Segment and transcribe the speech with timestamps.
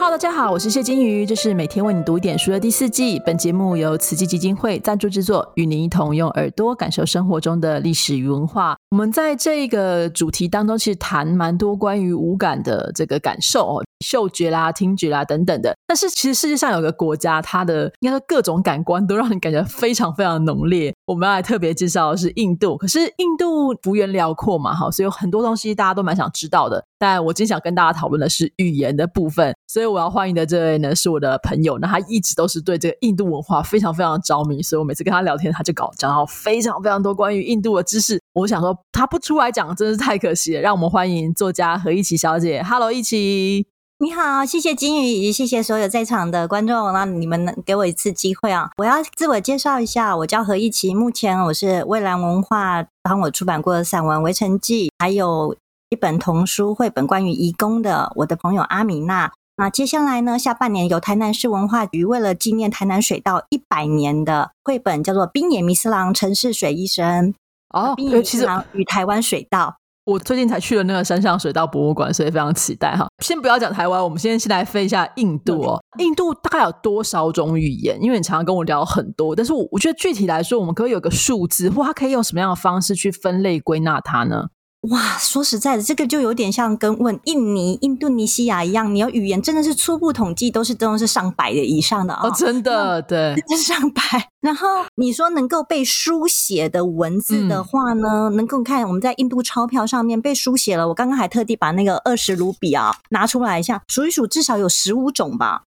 [0.00, 3.20] Hello，大家好，我是谢金鱼，这是每天为你读一点书的第四季。
[3.20, 8.74] 本节目由慈济基金会赞助制作，与您一同用耳朵感受生活中的历史与文化。
[8.92, 15.74] 我们在这个主题当中，其实谈蛮多关于五感的这个感受哦，嗅觉啦、听觉啦等等的。
[15.86, 20.94] 但是其实世界上有个国家，它的应该说各种感官都让你感觉非常非常浓烈。
[21.06, 26.84] 我们要来特别介绍的是印度，可是印度幅员辽阔嘛，哈，所以有很多东西大家都蛮想知道的。
[26.98, 38.20] 但我今天想跟大家讨论的是语言的部分，所以我要欢迎的这位呢是我的朋友，那他一直都是对这个印度文化非常非常着迷，所以我每次跟他聊天，他就搞讲到非常非常多关于印度的知识。
[38.34, 40.60] 我想说他不出来讲，真是太可惜了。
[40.60, 43.66] 让我们欢迎作家何一琪小姐，Hello，一琪。
[44.02, 48.70] 你好，谢谢金鱼，谢谢所有在场的观众，那你们能给我一次机会啊！
[48.78, 55.54] 我要自我介绍一下，我叫何一琪，目前我是蔚蓝文化帮我出版过的散文《围城记》，还有
[55.90, 59.30] 一本童书绘本关于移工的，我的朋友阿米娜。
[59.58, 67.34] 那接下来呢，下半年由台南市文化局为了纪念台南水道一百年的绘本，叫做《冰野弥斯郎城市水医生》
[67.78, 69.76] 哦，冰野弥斯郎与台湾水稻。
[70.10, 73.06] 我最近才去了那个山上水稻博物馆，所以非常期待哈。
[73.22, 75.80] 先不要讲台湾，我们先先来飞一下印度哦。
[75.98, 77.96] 印度大概有多少种语言？
[78.02, 84.46] 因为你常常跟我聊很多，但是我我觉得具体来说，我们可以有个数字，或它可以用什么样的方式去分类归纳它呢？
[84.88, 94.00] 哇，说实在的，这个就有点像跟问印尼、印度尼西亚一样，你要语言真的是初步统计都是都是上百的以上的哦，真的对，上百。
[94.40, 105.64] 然后你说能够被书写的文字的话呢，能够看我们在印度钞票上面被书写了，我刚刚还特地把那个二十卢比啊拿出来一下数一数，至少有十五种吧。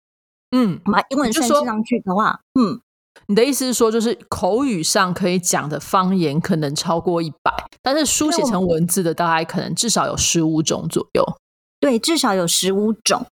[0.56, 2.80] 嗯，把英文算上去的话，嗯。
[3.28, 11.38] 你的意思是说，就是口语上可以讲的方言可能超过一百，但是书写成文字的大概可能至少有十五种左右。
[11.80, 13.26] 对，至少有十五种。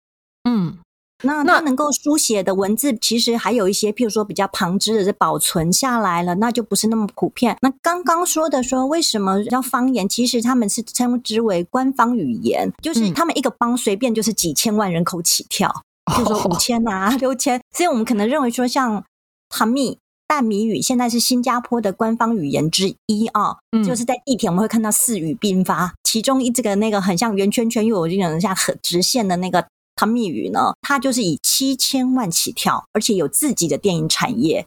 [0.48, 0.78] 嗯，
[1.22, 7.56] 那那能够书写的文字，其实还有一些，譬如说比较旁支的，是保存下来了，那就不是那么普遍。
[7.62, 10.06] 那刚刚说的说，为什么叫方言？
[10.08, 15.72] 其实他们是称之为官方语言，就是他们一个邦随便就是几千万人口起跳，
[16.18, 19.02] 就说五千啊、六千，所以我们可能认为说像。
[19.48, 19.98] 哈密
[20.28, 29.64] 淡米语现在是新加坡的官方语言之一啊，就是在地铁我们会看到四语并发，其中一这个那个很像圆圈圈又有这种像很直线的那个
[29.94, 34.66] 哈密语呢，它就是以七千万起跳，而且有自己的电影产业，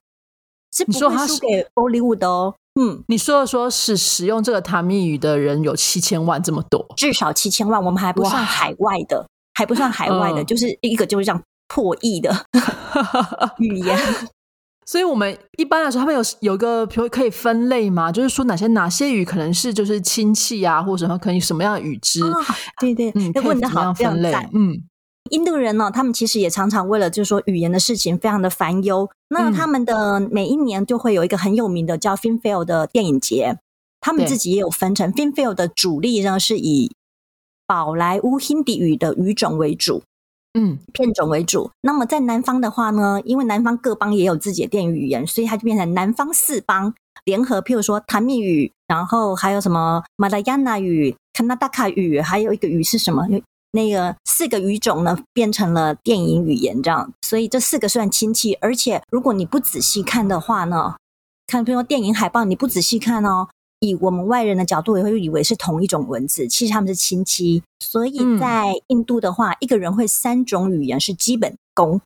[0.73, 2.55] 是不会输给 Bollywood 哦。
[2.79, 12.45] 嗯，你说的说是使用这个塔密语的人有七千万这么多，至少七千万，我们还不算海外的，还不算海外的，就是一个就是这样破亿的
[13.59, 13.99] 语言。
[14.89, 18.11] 所以，我们一般来说，他们有有个比如可以分类吗？
[18.11, 22.21] 就是说，哪些哪些语可能是就是亲戚啊，或者什么，可能什么样的语支？
[22.81, 24.33] 对对，嗯，问的好，分类。
[24.51, 24.81] 嗯，
[25.29, 29.07] 印度人呢，他们其实也常常为了就是说语言的事情非常的烦忧。
[29.29, 33.59] 那他们的每一年就会有一个很有名的叫 Filmfare 的电影节，
[34.01, 35.13] 他们自己也有分成。
[35.13, 36.91] Filmfare 的主力呢是以
[37.67, 40.01] 宝莱坞 Hindi 语的语种为主。
[40.53, 41.69] 嗯，片种为主。
[41.81, 46.93] 那么在南方的话呢，因为南方各邦也有自己的电影语言，所以它就变成南方四邦
[47.25, 47.61] 联合。
[47.61, 53.27] 譬如说塔米语，然后还有什么马来亚纳语、卡纳达卡语，还有一个语是什么？
[53.71, 57.13] 那个四个语种呢，变成了电影语言这样。
[57.21, 60.95] 所以这四个算亲戚，而且如果你不仔细看的话呢，
[61.45, 63.47] 看比如说电影海报，你不仔细看哦。
[63.79, 67.63] 以我们外人的角度，也会以为是同一种文字，其实他们是亲戚。
[67.79, 72.01] 所以在印度的话，一个人会三种语言是基本功。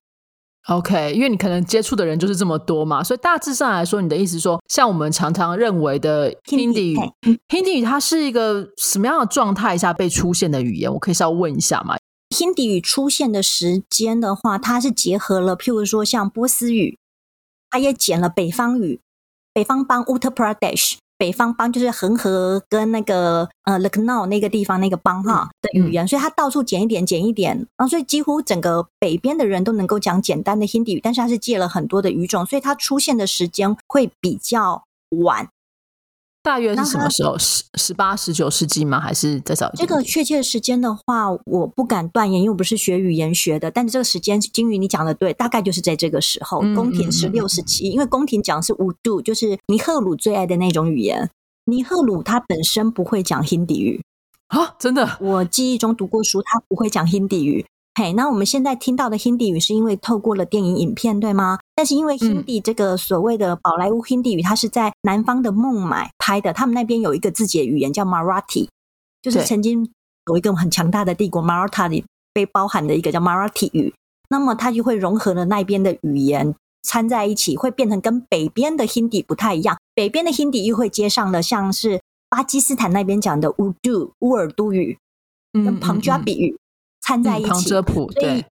[0.69, 6.97] OK，因为你可能接触的人就是这么多嘛，所以大致上来说，你的意思说，像我们常常认为的 Hindi 语
[7.49, 10.93] ，Hindi 语它是一个什么样的状态下被出现的语言？
[10.93, 11.97] 我可以稍微问一下吗
[12.29, 16.97] ？Hindi 语出现的时间的话，它是结合了，譬如说像波斯语，
[17.69, 19.01] 它也捡了北方语，
[19.53, 20.97] 北方邦 Uttar Pradesh。
[21.17, 34.83] 北方邦就是恒河跟那个呃 Lucknow 那个地方那个邦哈的语言，所以它到处捡一点捡一点然啊，所以几乎整个北边的人都能够讲简单的 Hindi 语，但是它是借了很多的语种，所以它出现的时间会比较
[35.23, 35.47] 晚。
[36.43, 37.37] 大约是什么时候？
[37.39, 38.99] 十十八、十九世纪吗？
[38.99, 39.71] 还是再早？
[39.75, 43.71] 这个确切的时间的话，我不敢断言，因为我不是学语言学的。
[43.71, 46.59] 但是这个时间，金鱼你讲的对，大概就是在这个时候。
[46.75, 51.29] 宫廷是六十七，因为宫廷讲是五度，就是尼赫鲁最爱的那种语言。
[51.65, 54.03] 尼赫鲁他本身不会讲 Hindi 语
[54.47, 55.17] 啊，真的？
[55.21, 57.65] 我记忆中读过书，他不会讲 Hindi 语。
[57.95, 61.59] 嘿，那我们现在听到的 Hindi 语是因为透过了电影影片，对吗？
[61.75, 68.67] 但是因为 Hindi 这个所谓的宝莱坞 Hindi 语，它是在南方的孟买拍的，他们那边有一个自己的语言叫 Marathi，
[69.21, 69.87] 就是曾经
[70.25, 72.03] 有一个很强大的帝国 Maratha 里
[72.33, 73.93] 被包含的一个叫 Marathi 语。
[74.29, 79.77] 那么它就会融合了那边的语言掺在一起，会变成跟北边的 Hindi 不太一样。
[79.93, 84.97] 北边的 Hindi 又会接上了像是巴基斯坦那边讲的乌杜乌尔都语，
[85.53, 86.57] 跟旁加比语
[87.05, 87.49] 掺在一起。
[87.49, 88.45] 旁遮普对，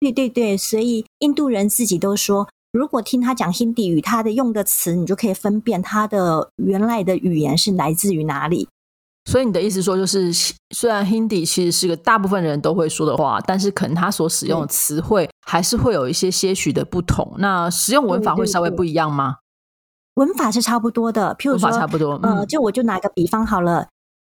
[0.00, 8.68] 对对对，所以印度人自己都说，如果听他讲 Hindi 语，他的用的词，你就可以分辨他的原来的语言是来自于哪里。
[9.26, 10.30] 所以你的意思说，就是
[10.74, 17.34] 虽然 Hindi 其实是个大部分人都会说的话，但是可能他所使用的词汇还是会有一些些许的不同。
[17.38, 19.36] 那使用文法会稍微不一样吗？
[20.16, 22.20] 文法是差不多的，譬如说差不多。
[22.22, 23.88] 呃，就我就拿个比方好了，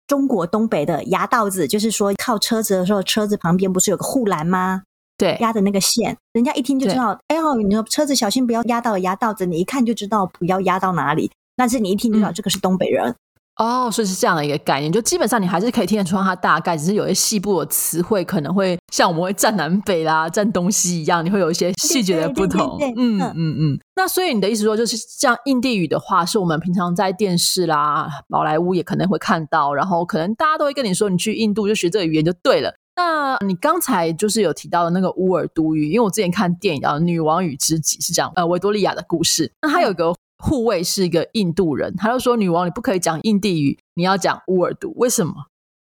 [0.09, 4.83] 中国东北的压道子，就是说靠车子的时候，车子旁边不是有个护栏吗？
[5.17, 7.19] 对，压的那个线，人家一听就知道。
[7.29, 11.31] 哎呦，你说车子小心不要压到压道子，你一看就知道不要压到哪里。
[11.57, 13.15] 但是你一听就知道这个是东北人。
[13.59, 22.79] 哦，所以是这样的一个概念，就基本上你还是可以听得出它大概，只是有些细部的词汇可能会像我们会站南北啦、站东西一样，你会有一些细节的不同。
[22.97, 23.79] 嗯嗯嗯。
[23.97, 32.73] 那所以你的意思说，就是像印地语的话，是我们平常在电视啦、宝莱坞也可能会看到，然后可能大家都会跟你说，你去印度就学这个语言就对了。
[32.95, 40.15] 那你刚才就是有提到的那个乌尔都语，因为我之前看电影叫《女王与知己》，是讲呃维多利亚的故事，那它有个。
[40.39, 44.89] 护卫是一个印度人，他就说：“女王，你不可以讲印地语，你要讲乌尔都。
[44.97, 45.35] 为什么？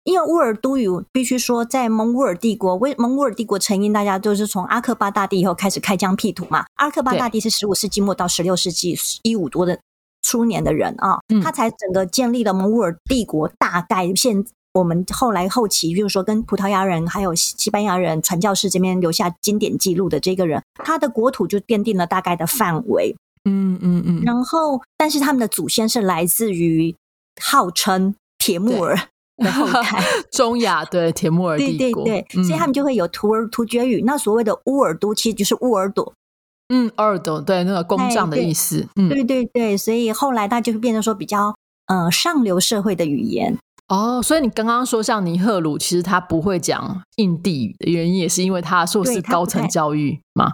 [0.03, 6.65] 因为乌尔都语必须说，在蒙古尔帝国，为蒙古尔帝国成因，大家就是从阿克巴大帝以后开始开疆辟土嘛。
[6.75, 9.79] 阿克巴大帝是十五世纪末到十六世纪一五多的
[10.21, 13.49] 初年的人啊，他才整个建立了蒙古尔帝国。
[13.57, 23.15] 大概现我们后来后期，比如说跟葡萄牙人还有西班牙人传教士这边留下经典记录的这个人，他的国土就奠定了大概的范围。”
[23.45, 26.95] 嗯嗯嗯，然后，但是他们的祖先是来自于
[27.41, 28.97] 号称铁木尔
[29.37, 34.01] 的后代，中亚对铁木尔帝国，对对对，所以他们就会有图尔突厥语。
[34.05, 36.13] 那所谓的乌尔都其实就是乌尔朵，
[36.69, 41.53] 嗯，尔朵对那个工匠的意思，嗯，对对对，所以后来它就会变成说比较
[41.87, 43.57] 呃上流社会的语言。
[43.89, 50.53] 哦，所以你刚刚说像尼赫鲁，其实他不会讲印地语的原因，也是因为他受是高层教育吗？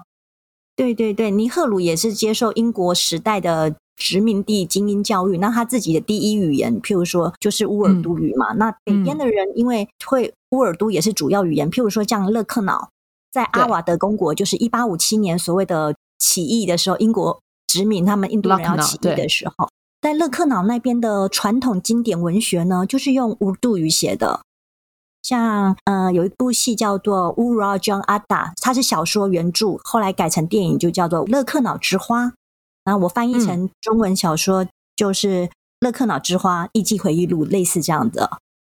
[0.82, 8.54] 对对对，尼赫鲁也是接受英国时代的殖民地精英教育，那他自己的第一语言，譬如说就是乌尔都语嘛。
[8.54, 12.90] 那北边的人因为会乌尔都也是主要语言，譬如说像勒克瑙，
[13.32, 19.70] 在阿瓦德公国，就是一八五七年所谓的起义的时候，英国殖民他们印度人要起义的时候，
[20.02, 24.42] 在勒克瑙那边的传统经典文学呢，就是用乌杜语写的。
[25.22, 32.26] 像呃，有一部戏叫做《乌拉江阿达》，它是小说原著，后来改成电影就叫做《勒克瑙之花》。
[32.84, 34.66] 然后我翻译成中文小说
[34.96, 35.48] 就是
[35.82, 38.30] 《勒克瑙之花：艺伎回忆录》，类似这样的。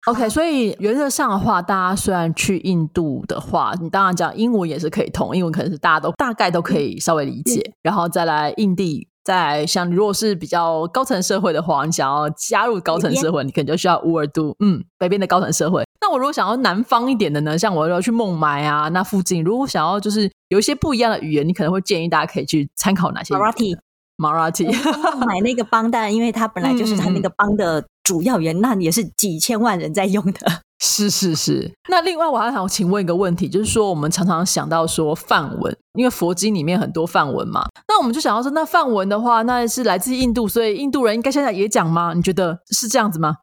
[0.07, 9.09] OK，所以原则上的话，大家虽然去印度的话，你当然讲英文也是可以通，英文可能是大家都大概都可以稍微理解，然后再来印地。
[9.25, 15.83] 在像如果是比较高层社会的话，你想要加入高层社会，你可能就需要乌尔都，嗯，北边的高层社会。
[16.05, 17.57] 那我如果想要南方一点的呢？
[17.57, 30.61] 像我要去孟买啊，那附近如果想要就是有一些不一样的语言，你可能会建议大家可以去参考哪些？Marathi，Marathi，买那个邦，但因为它本来就是它那个邦的主要语言，那也是几千万人在用的。
[30.79, 42.13] 是是是，那另外我还想请问一个问题，就是说我们常常想到说梵文，因为佛经里面很多梵文嘛，那我们就想要说，那梵文的话，那是来自印度，所以印度人应该现在也讲吗？
[42.13, 43.37] 你觉得是这样子吗？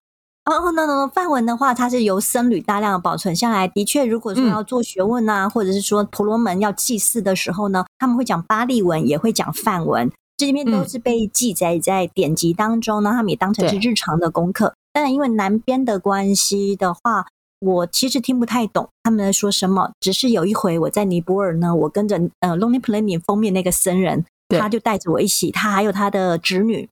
[0.45, 3.67] 哦，no no，梵文的话，它是由僧侣大量的保存下来。
[3.67, 14.73] 的确，如果说要做学问啊，或者是说婆罗门要祭祀的时候呢，他们会讲巴利文，也会讲梵文，这里面都是被记载在典籍当中呢，他们也当成是日常的功课。
[14.91, 17.27] 当然，因为南边的关系的话，
[17.59, 19.91] 我其实听不太懂他们在说什么。
[19.99, 26.89] 只是有一回我在尼泊尔呢，我跟着呃《Lonely Planet》封面那个僧人，他就带着我一起，他还有他的侄女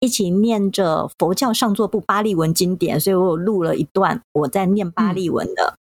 [0.00, 5.76] 一起念着佛教上座部巴利文经典，所以我有录了一段我在念巴利文的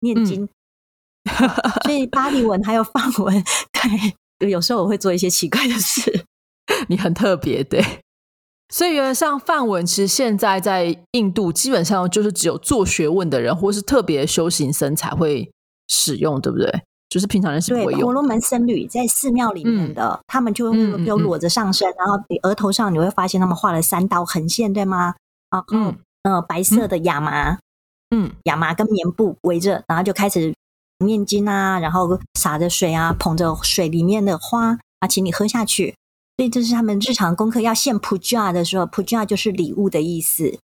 [0.00, 0.48] 念经。
[1.84, 3.44] 所以巴利文还有梵文，
[4.38, 6.24] 对，有时候我会做一些奇怪的事。
[6.88, 7.84] 你很特别，对。
[8.72, 15.50] 所以，原来像梵文，其实现在在印度基本上就是只有做学问的人，或是特别修行僧才会
[15.88, 16.82] 使用，对不对？
[17.10, 18.00] 就是平常人是不会用。
[18.00, 22.14] 婆罗门僧侣在寺庙里面的，他们就有裸着上身，然后
[22.44, 25.14] 额头上你会发现他们画了三道横线，对吗？
[25.50, 27.58] 啊，嗯，呃，白色的亚麻，
[28.14, 30.54] 嗯，亚麻跟棉布围着，然后就开始
[31.04, 35.96] 念经啊，然后洒着水啊，捧着水里面的花啊，请你喝下去。
[36.36, 37.60] 所以这是他们日常功课。
[37.60, 40.58] 要献 puja 的时候，puja 就是礼物的意思。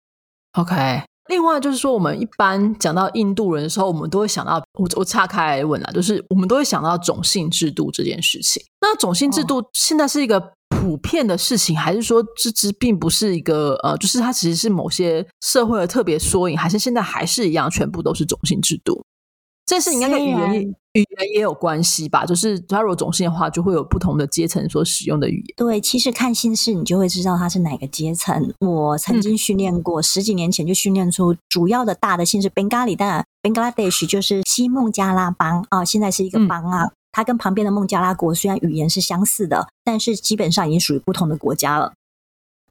[0.52, 8.62] OK，另外就是说，我们一般讲到印度人的时候，我们都会想到，我我岔开来问啊，就是我们都会想到种姓制度这件事情。
[8.80, 19.04] 那种姓制度现在是一个普遍的事情，还是说这只并不是一个呃，就是它其实是某些社会的特别缩影，还是现在还是一样，全部都是种姓制度？
[19.66, 22.24] 这是应该跟语言语言也有关系吧？
[22.24, 25.54] 就是它如果种姓的话，就会有不同的阶层所使用的语言。
[25.56, 28.52] 对，其实看姓氏，你就会知道它是哪个阶层。
[28.60, 36.90] 我曾经训练过，十几年前就训练出主要的大的姓氏 Bengali，当然 Bangladesh 就是西孟加拉邦啊，现在是一个邦啊。
[37.12, 41.94] 它跟旁边的孟加拉国虽然语言是相似的，但是基本上已经属于不同的国家了。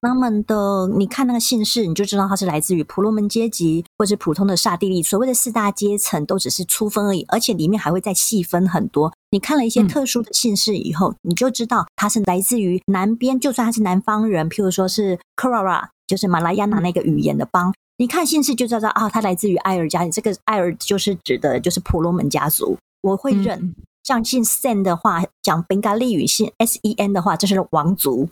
[0.01, 5.01] 他们的，你看那个姓氏，你就知道他是来自于婆罗门阶级，或是普通的刹帝利。
[5.01, 9.11] 所谓的四大阶层都只是粗分而已，而且里面还会再细分很多。
[9.31, 17.73] 你看了一些特殊的姓氏以后，你就知道他是来自于南边，就算他是南方人，譬如说是 Kerala，就是马来亚那那个语言的邦。
[17.97, 22.77] 你看姓氏就知道啊，他来自于艾尔家，这个艾尔就是指的就是婆罗门家族。
[23.01, 23.73] 我会认，
[24.03, 28.29] 像姓 Sen 的话，讲宾嘎利语姓 S E N 的话，这是王族。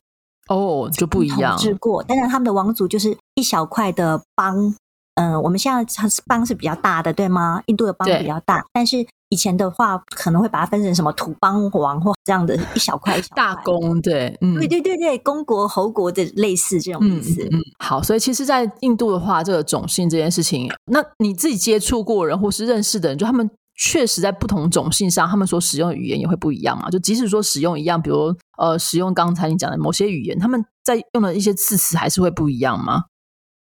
[0.49, 1.57] 哦，就不一样。
[1.57, 4.75] 统治过，但是他们的王族就是一小块的邦。
[5.15, 5.85] 嗯，我们现在
[6.25, 7.61] 邦是比较大的，对吗？
[7.67, 17.47] 印度的邦比较大，但是以前的话可能会把它分成什么土邦王或这样的一小块一小大公，对，嗯，对对对对，公国侯国的类似这种意思。
[17.51, 23.47] 嗯，好，所以其实，在印度的话，这个种姓这件事情，那你自己接触过人或是认识的人，就他们。
[23.75, 26.89] 确实，在不同种姓上，他们所使用的语言也会不一样嘛。
[26.89, 33.05] 就即使说使用一样，比如呃，使用刚才你讲的某些语言，他们在用的一些字词还是会不一样吗？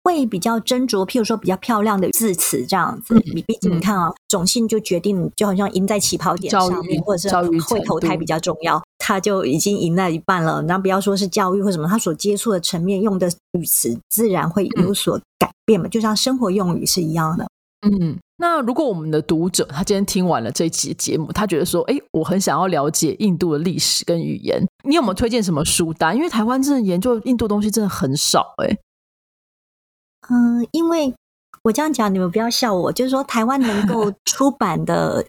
[0.03, 3.13] 会比较斟酌，譬如说比较漂亮的字词这样子。
[3.35, 10.61] 你毕竟你看啊，种姓就决定，就好像赢在起跑点上面，或者是会投胎比较重要，他就已经赢了一半了。
[10.61, 17.45] 那不要说是教育或什么，他所接触的层面用的语词自然会有所改变嘛，就像生活用语是一样的。
[17.81, 18.17] 嗯。
[18.39, 26.15] 那如果我们的读者他今天听完了这一期节目，他觉得说，哎，我很想要了解印度的历史跟语言，你有没有推荐什么书单？
[26.15, 28.77] 因为台湾真的研究印度东西真的很少，哎。
[30.29, 31.15] 嗯，因为
[31.63, 35.25] 我这样讲，你们不要笑我，就是说台湾能够 出版的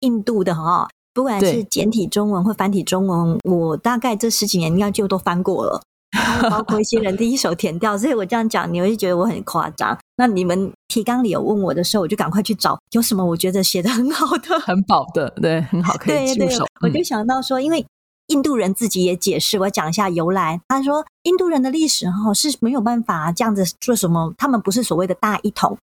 [0.00, 5.80] 印度的哈，不管是简体中文或繁体中文，我大概这十几年应该就都翻过了。
[6.50, 9.96] 包括一些人第一手填掉，所以我这样讲，你会觉得我很夸张。
[10.20, 16.66] 那你们提纲里有问我的时候，我就赶快去找有什么我觉得写的很好的、 很饱的，对，很好可以入手。
[16.82, 17.82] 我就想到说，因为
[18.26, 20.60] 印度人自己也解释，我讲一下由来。
[20.68, 25.78] 他说，印度人的历史哈是没有办法这样子做什么，他们不是所谓的大一统。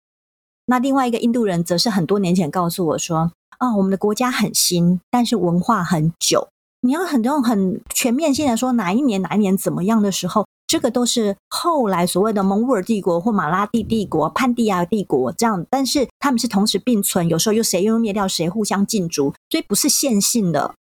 [0.64, 6.48] 那另外一个印度人则是很多年前告诉我说，啊，我们的国家很新，但是文化很久。
[6.84, 20.74] 你要很多很全面性的说哪一年哪一年怎么样的时候，这个都是后来所谓的蒙古尔帝国或马拉蒂帝国、潘蒂亚帝国这样，但是他们是同时并存，有时候又谁又灭掉谁，互相竞逐，所以不是线性的。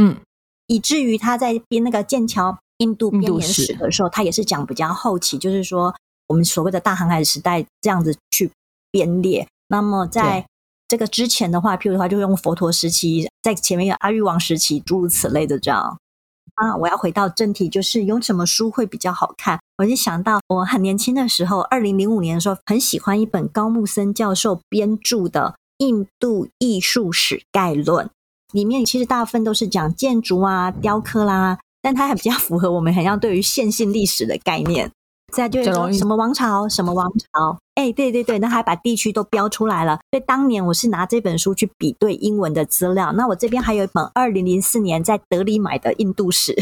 [0.00, 0.16] 嗯，
[0.68, 5.94] 以至于他在编那个剑桥印度编年史的时候，他也是讲比较后期，就是说
[6.28, 8.50] 我们所谓的大航海时代这样子去
[8.90, 9.46] 编列。
[9.68, 10.46] 那么在
[10.88, 15.96] 这个之前的话，譬如的话，就用佛陀时期，在前面有阿育王时期，诸如此类的这样。
[16.56, 19.60] 啊，我要回到正题，就是用什么书会比较好看？
[19.78, 25.54] 我就想到我很年轻的时候，二零零五年的时候，很喜欢一本高木森教授编著的
[25.86, 28.06] 《印度艺术史概论》，
[28.50, 34.90] 里面其实大部分都是讲建筑啊、雕刻啦，但它还比较符合我们很像对于线性历史的概念。
[35.36, 37.58] 再就是说什么王朝，什么王朝？
[37.74, 39.98] 哎，对对对，那还把地区都标出来了。
[40.10, 43.12] 所以当年我是拿这本书去比对英文的资料。
[43.12, 46.56] 那我这边还有一本二零零四年在德里买的印度史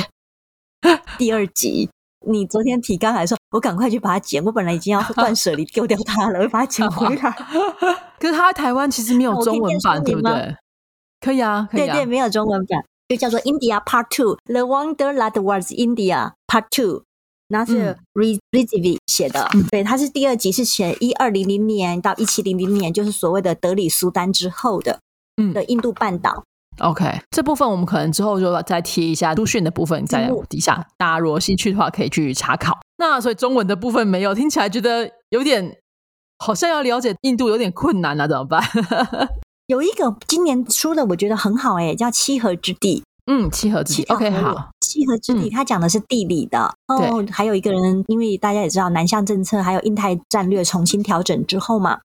[1.16, 1.88] 第二集。
[2.26, 4.43] 你昨天提纲还说，我赶快去把它剪。
[4.45, 7.31] 我本来已经要断舍离丢掉它了，我把它捡回来。
[8.19, 10.57] 可是它在台湾其实没有中文版，对不对？
[11.21, 17.04] 可以啊，对对，没有中文版，就叫做 India Part Two：The Wonder That Was India Part Two。
[17.54, 24.99] 那是 Re Rezivi 写的，对，他是第二集是写一二零零年到一七零零年，就是所谓的德里苏丹之后的，
[25.40, 26.42] 嗯，的印度半岛。
[26.80, 32.76] OK，这部分我们可能之后就再贴一下书讯的部分在底下，大家如果兴趣的话可以去查考。
[32.96, 35.76] 那所以中文的部分没有，听起来觉得有点
[36.40, 38.61] 好像要了解印度有点困难啊，怎么办？
[39.68, 43.04] 有一个今年出的我觉得很好哎，叫七河之地。
[43.26, 46.75] 嗯，七合之地，OK，好，七合之地，他讲的是地理的。
[46.88, 52.00] 哦，还有一个人，因为大家也知道南向政策，还有印太战略重新调整之后嘛，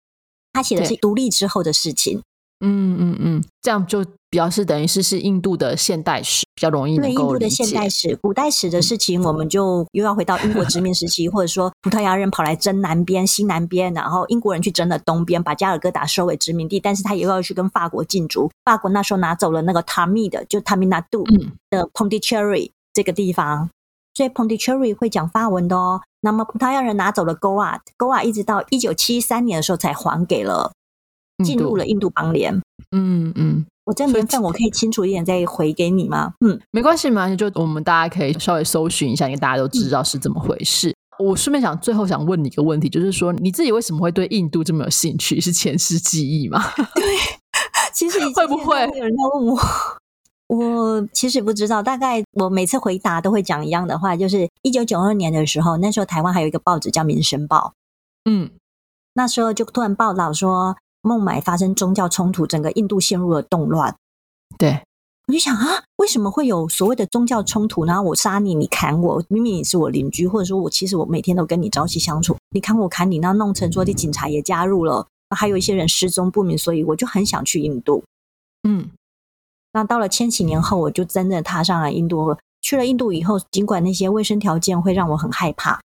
[0.53, 2.21] 他写的是独立之后的事情。
[2.59, 6.45] 嗯嗯嗯，这样就比较是等于是是印度的现代史。
[6.55, 18.49] 比较容易能够印度的现代史、古代史的事情，我们就又要回到英国殖民时期，或者说葡萄牙人跑来争南边、西南边，然后英国人去争了东边，把加尔各答收为殖民地，但是他又要去跟法国竞逐。
[18.65, 21.23] 法国那时候拿走了那个塔米的，就塔米纳杜
[21.69, 23.69] 的 Pondicherry 这个地方，
[24.15, 26.01] 所以 Pondicherry 会讲法文的哦。
[26.21, 30.71] 那么葡萄牙人拿走了 Goa，Goa 一直到一九七三年的时候才还给了，
[31.43, 32.53] 进入了印度邦联。
[32.91, 33.65] 嗯嗯。
[33.85, 36.33] 我这年份我可以清楚一点再回给你吗？
[36.45, 40.93] 嗯，没关系没关系，就我们大家可以稍微搜寻一下，因为大家都知道是怎么回事。
[41.19, 45.39] 我顺便想最后想问你一个问题，就是说你自己为什么会对印度这么有兴趣？
[45.39, 46.61] 是前世记忆吗？
[46.93, 47.03] 对，
[47.93, 49.59] 其实会不会有人在问我？
[50.49, 57.73] 我其实不知道，大概我每次回答都会讲一样的话，就是一九九二年的时候，那时候台湾还有一个报纸叫《民生报》，
[58.29, 58.51] 嗯，
[59.13, 60.75] 那时候就突然报道说。
[61.01, 63.95] 孟买发生宗教冲突，整个印度陷入了动乱。
[64.57, 64.81] 对，
[65.27, 67.85] 我就想啊，为什么会有所谓的宗教冲突？
[67.85, 78.03] 然后我杀你，你砍我，明明你是我邻居，或者说我其实我每天都跟你朝夕相处，你砍我砍你，那弄成说的警察也加入了，还有一些人失踪不明，所以我就很想去印度。
[78.67, 78.89] 嗯，
[79.73, 82.35] 那到了千禧年后，我就真的踏上了印度。
[82.59, 85.79] 去了印度以后，尽管那些卫生条件会让我很害怕，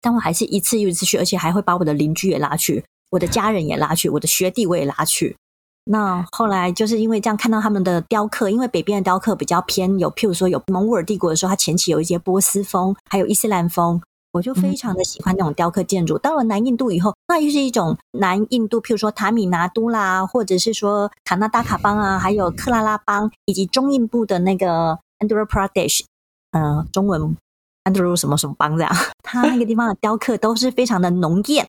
[0.00, 2.84] 但我还是一次又一次去，而且还会把我的邻居也拉去。
[3.14, 5.36] 我的家人也拉去，我的学弟我也拉去。
[5.84, 14.02] 那后来就是因为这样看到他们的雕刻，因为北边的雕刻比较偏有，譬如说有蒙古尔帝国的时候，它前期有一些波斯风，还有伊斯兰风，
[14.32, 16.18] 我就非常的喜欢那种雕刻建筑。
[16.18, 26.02] 到了南印度以后，那又是一种南印度，譬如说塔米拿都啦，或者是说卡纳达卡邦啊，还有克拉拉邦，以及中印部的那个 Andhra Pradesh，
[26.50, 27.36] 嗯，中文
[27.84, 28.92] Andhra 什么什么邦这样，
[29.22, 31.68] 它那个地方的雕刻都是非常的浓艳。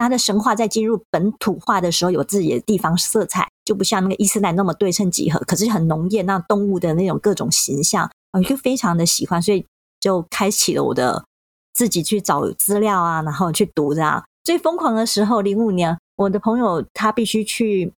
[0.00, 9.66] 它的神话在进入本土化的时候，有自己的地方色彩，就不像那个伊斯兰那么对称几何，可是很浓艳，那动物的那种各种形象，我就非常的喜欢，所以
[10.00, 11.22] 就开启了我的
[11.74, 14.24] 自己去找资料啊，然后去读这样。
[14.42, 17.92] 最疯狂的时候，零五年，我的朋友他必须去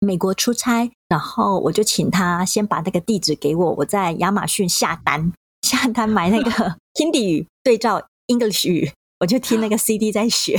[0.00, 6.50] 美国出差，然后我就请他先把那个地址给我，我在亚马逊下单，下单买那个
[6.98, 10.58] Hindi 语对照 English 语，我就听那个 CD 在学。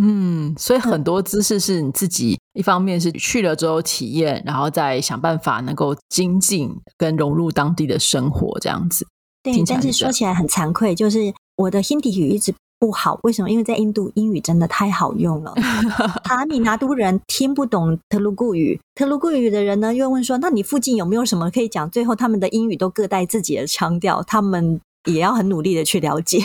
[0.00, 9.04] 嗯，所以很多知识是你自己一方面是去了之后体验，然后再想办法能够精进跟融入当地的生活这样子。
[9.42, 13.18] 对，但是说起来很惭愧，就是我的 Hindi 语一直不好。
[13.24, 13.50] 为什么？
[13.50, 15.52] 因为在印度英语真的太好用了。
[16.22, 24.80] 塔米拿都人听不懂特鲁固语，特鲁固语的人呢又问说：“那你附近有没有什么可以讲？”最后他们的英语都各带自己的腔调，他们
[25.10, 26.38] 也要很努力的去了解。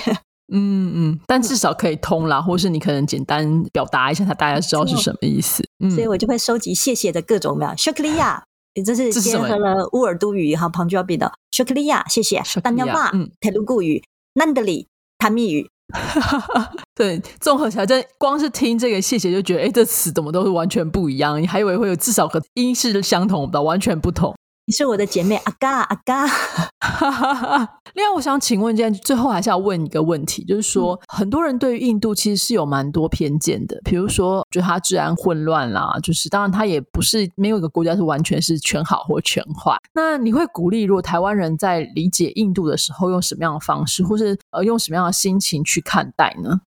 [0.51, 5.63] 嗯嗯，但至少可以通啦，或是你可能简单表达一下，他大家知道是什么意思。
[5.84, 12.03] 嗯所以我就会收集谢谢的各种没有 s h u k r i a 也就是结合了乌尔都语和旁遮比的 s h u k r i a
[12.10, 12.41] 谢谢。
[12.62, 14.03] 丹尼瓦，嗯，泰卢固语
[14.36, 15.69] ，Nandali，塔米语。
[16.95, 21.39] 对，综合起来，这光是听这个谢谢就觉得，哎，这词怎么都是完全不一样？
[21.41, 24.34] 你还以为会有至少和音是相同的，完全不同。
[24.65, 26.26] 你是我的姐妹阿嘎阿嘎。
[27.95, 39.78] 另外，我想请问，今天最后还是要问一个问题，就是说，很多人对于印度其实是有蛮多偏见的，比如说，觉得它治安混乱啦，就是当然，它也不是没有一个国家是完全是全好或全坏。
[39.93, 46.62] 那你会鼓励，如果台湾人在理解印度的时候，用什么样的方式，或是呃，用什么样的心情去看待呢？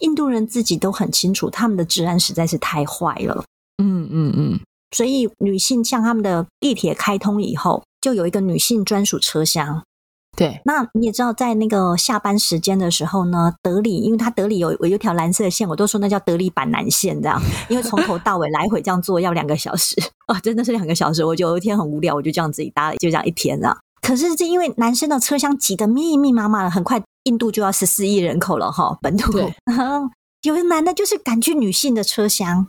[0.00, 3.42] 印度人自己都很清楚，他们的治安实在是太坏了。
[3.82, 4.60] 嗯嗯嗯。
[4.94, 9.82] 所以，女性像他们的地铁开通以后，就有一个女性专属车厢。
[10.36, 19.94] 对，那你也知道，在那个下班时间的时候呢，德里，因为它德里有有一条蓝色的线，我都说那叫德里板南线，这样，因为从头到尾来回这样坐要两个小时
[20.26, 21.24] 啊， 真的是两个小时。
[21.24, 23.78] 我就有一天很无聊，我就这样自己搭了，就这样一天这样。
[24.02, 29.38] 可是这因为男生的车厢挤得密密麻麻的，很快印度就要十四亿人口了哈，本土，
[30.42, 32.66] 有的男的就是赶去女性的车厢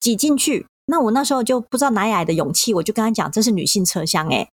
[0.00, 0.66] 挤进去。
[0.86, 4.48] 那我那时候就不知道哪里来的勇气，我就跟他讲这是女性车厢，哎，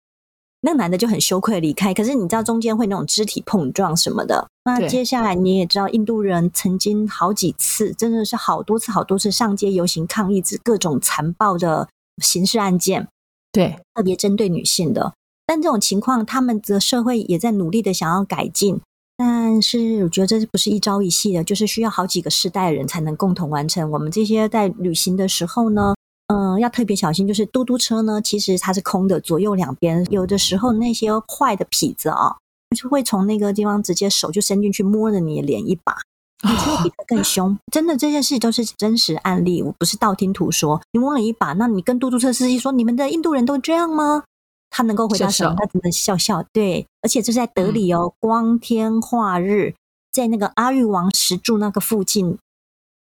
[0.61, 1.95] 那个男的就很羞愧离开。
[1.95, 4.49] 可是你知道中间会那种肢体碰撞什么的。
[4.65, 11.89] 那接下来你也知道，印度人曾经好几次，真的是好多次、好多次上街游行抗议，之各种残暴的
[12.21, 13.07] 刑事案件，
[13.53, 15.13] 对，特别针对女性的。
[15.47, 18.81] 但这种情况，他们的社会也在努力的想要改进。
[19.17, 23.91] 但是我觉得这不是一朝一夕的，就是需要好几个世代的人才能共同完成。
[23.93, 25.95] 我们这些在旅行的时候呢？
[26.29, 32.37] 嗯，要特别小心，就是嘟嘟车呢，其实它是空的，左右两边有的时候那些坏的痞子啊，
[32.77, 35.95] 就会从那个地方直接手就伸进去摸了你的脸一把，
[36.43, 37.57] 你就会比他更凶。
[37.71, 40.81] 真的，这件事都是真实案例，我不是道听途说。
[40.93, 44.25] 你摸了一把，那你跟嘟嘟车司机说，你们的印度人都这样吗？
[44.69, 45.55] 他能够回答什么？
[45.57, 46.45] 他只能笑笑。
[46.53, 49.75] 对，而且这是在德里哦，光天化日，
[50.11, 52.37] 在那个阿育王石柱那个附近。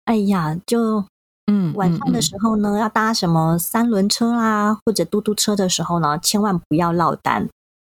[0.04, 1.04] 哎呀，就
[1.52, 7.48] 嗯，晚上的时候呢，要搭什么三轮车啦，或者嘟嘟车的时候呢，千万不要落单。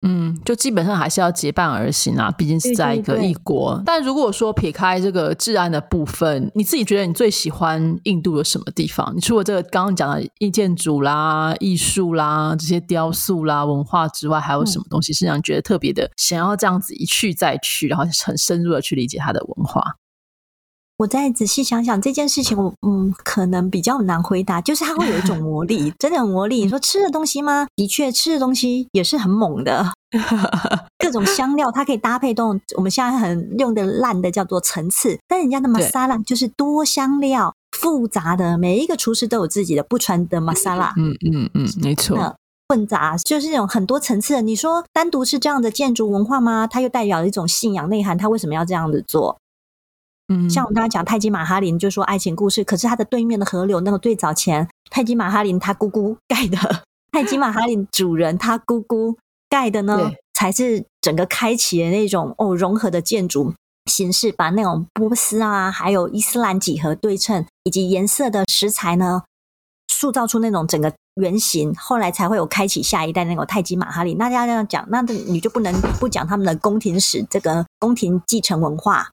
[0.08, 3.84] 嗯，就基本上还是要结伴而行啊，毕竟是在一个异国。
[3.86, 9.14] 但如果说撇开这个治安的部分，你自己觉得你最喜欢印度的什么地方？
[9.14, 19.96] 你除了这个刚刚讲的意建筑啦、艺术啦、这些雕塑啦、文化之外，还有什么东西是让你觉得特别的，想要这样子一去再去，然后很深入的去理解它的文化？
[21.00, 24.60] 我再仔细想想这件事情，我嗯，可能比较难回答。
[24.60, 26.58] 就是它会有一种魔力， 真的有魔力。
[26.64, 27.68] 你说吃的东西吗？
[27.78, 29.94] 的确，吃的东西也是很猛的。
[31.00, 40.94] 各种香料，它可以搭配动我们现在很用的烂的叫做层次，但人家的玛莎拉就是多香料、复杂的，每一个厨师都有自己的不传的玛莎拉。
[40.98, 42.36] 嗯嗯嗯，没错。
[42.68, 44.42] 混杂就是那种很多层次的。
[44.42, 46.68] 你说单独是这样的建筑文化吗？
[46.70, 49.38] 它又代表一种信仰内涵，它为什么要这样子做？
[50.32, 52.64] 嗯，像我们刚刚讲泰姬玛哈林，就说爱情故事。
[52.64, 59.18] 可是它的对面的河流，那个最早前泰姬玛哈林他姑姑盖的，泰姬玛哈林主人他姑姑
[59.50, 63.54] 盖的呢，才是整个开启的那种哦融合的建筑
[63.86, 69.24] 形式，把那种波斯啊，还有伊斯兰几何对称以及颜色的石材呢，
[69.92, 71.74] 塑造出那种整个原型。
[71.74, 74.16] 后来才会有开启下一代那个泰姬玛哈林。
[74.20, 79.10] 那要这样讲，那你就不能不讲他们的宫廷史，这个宫廷继承文化。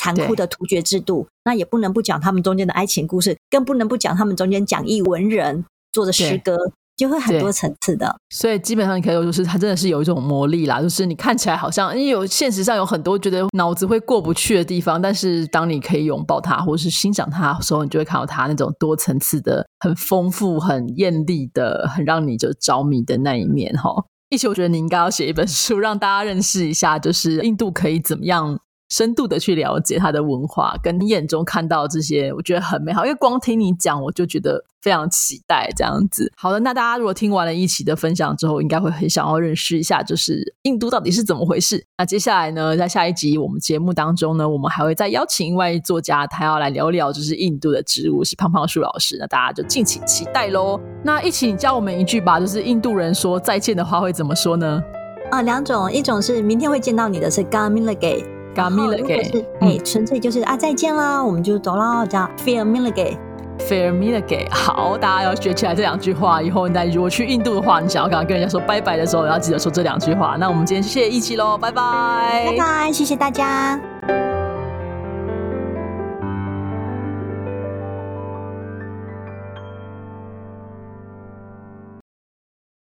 [0.00, 6.56] 残酷的突厥制度，那也不能不讲他们中间的爱情故事，更不能不讲他们中间讲义文人做的诗歌，
[6.96, 8.16] 就会很多层次的。
[8.30, 23.70] 所以基本上你可以说，就是它真的是有一种魔力啦，就是你看起来好像，因为有现实上有很多觉得脑子会过不去的地方，但是当你可以拥抱它或是欣赏它的时候，你就会看到它那种多层次的、很丰富、很艳丽的、很让你就着迷的那一面。
[23.76, 28.58] 哈，一起我觉得你应该要写一本书，让大家认识一下，就是印度可以怎么样。
[28.90, 33.04] 深度的去了解他的文化，跟你眼中看到这些，我觉得很美好。
[33.04, 36.30] 因为光听你讲，我就觉得非常期待这样子。
[36.36, 41.86] 好的，那大家如果听完了一期的分享之后，应该会很想要认识一下，就是印度到底是怎么回事。
[41.98, 49.16] 那接下来呢，在下一集我们节目当中呢，我们还会再邀请一位作家，他要来聊聊就是印度的植物，是胖胖树老师。
[49.20, 50.80] 那大家就敬请期待喽。
[51.04, 54.82] 那一起教我们一句吧，就是印度人说再见的话会怎么说呢？
[55.30, 58.39] 啊，两种，一种是明天会见到你的是 Gamilage。
[58.54, 70.36] 嘎米勒给，哎，纯粹就是啊，再见啦，我们就走啦，叫 Fair Milage，Fair Milage，好，大家要学起来这两句话，以后你如果去印度的话，你想要刚刚跟人家说拜拜的时候，要记得说这两句话。
[70.38, 73.80] 那我们今天谢谢一起喽，拜拜，拜拜，谢谢大家。